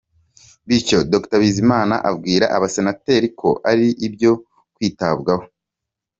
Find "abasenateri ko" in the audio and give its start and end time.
2.55-3.49